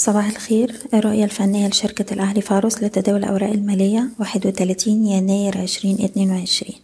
[0.00, 0.76] صباح الخير.
[0.94, 6.78] الرؤية الفنية لشركة الأهلي فاروس لتداول الأوراق المالية واحد وتلاتين يناير عشرين اتنين وعشرين.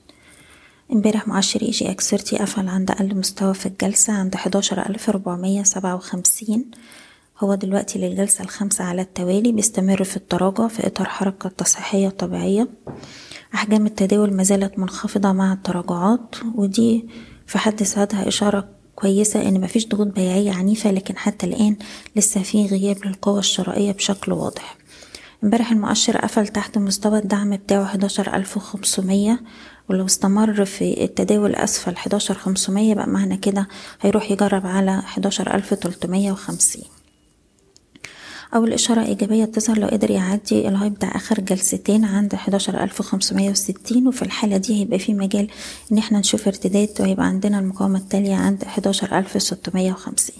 [0.92, 6.71] امبارح مؤشر EGX قفل عند أقل مستوى في الجلسة عند حداشر ألف ربعمية سبعة وخمسين.
[7.39, 12.69] هو دلوقتي للجلسة الخامسة على التوالي بيستمر في التراجع في إطار حركة تصحيحية طبيعية.
[13.55, 17.09] أحجام التداول مازالت منخفضة مع التراجعات ودي
[17.46, 21.76] في حد ذاتها إشارة كويسة إن مفيش ضغوط بيعية عنيفة لكن حتى الآن
[22.16, 24.77] لسه في غياب للقوة الشرائية بشكل واضح.
[25.45, 29.40] امبارح المؤشر قفل تحت مستوى الدعم بتاعه حداشر ألف وخمسمية
[29.90, 33.68] ولو استمر في التداول أسفل حداشر خمسمية بقى معنى كده
[34.01, 36.84] هيروح يجرب على حداشر ألف تلتمية وخمسين.
[38.55, 43.50] أول إشارة إيجابية بتظهر لو قدر يعدي الهاي بتاع آخر جلستين عند حداشر ألف خمسمية
[43.50, 45.48] وستين وفي الحالة دي هيبقى في مجال
[45.92, 50.37] إن إحنا نشوف ارتداد وهيبقى عندنا المقاومة التالية عند حداشر ألف ستمية وخمسين.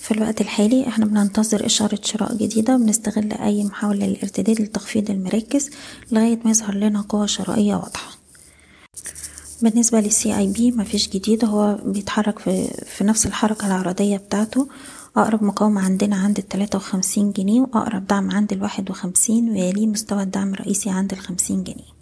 [0.00, 5.70] في الوقت الحالي إحنا بننتظر إشارة شراء جديدة وبنستغل أي محاولة للارتداد لتخفيض المراكز
[6.12, 8.10] لغاية ما يظهر لنا قوة شرائية واضحة.
[9.62, 14.68] بالنسبة للسي آي بي مفيش جديد هو بيتحرك في, في نفس الحركة العرضية بتاعته
[15.16, 20.54] أقرب مقاومة عندنا عند التلاتة وخمسين جنيه وأقرب دعم عند الواحد وخمسين ويليه مستوى الدعم
[20.54, 21.92] الرئيسي عند الخمسين جنيه.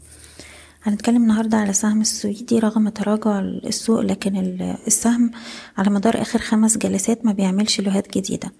[0.82, 4.36] هنتكلم النهاردة على سهم السويدي رغم تراجع السوق لكن
[4.86, 5.30] السهم
[5.78, 8.52] على مدار آخر خمس جلسات ما بيعملش لوهات جديدة.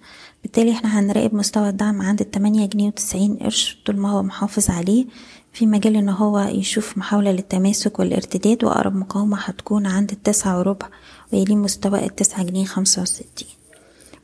[0.43, 5.05] بالتالي إحنا هنراقب مستوى الدعم عند التمانية جنيه وتسعين قرش طول ما هو محافظ عليه
[5.53, 10.87] في مجال إن هو يشوف محاولة للتماسك والارتداد وأقرب مقاومة هتكون عند التسعة وربع
[11.33, 13.47] ويليه مستوى التسعة جنيه خمسة وستين.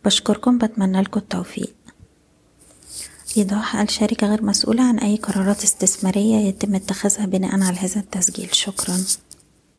[0.08, 1.73] بشكركم بتمنى لكم التوفيق.
[3.38, 8.55] إيضاح الشركة غير مسؤولة عن أي قرارات استثمارية يتم اتخاذها بناء على هذا التسجيل.
[8.55, 8.97] شكرا.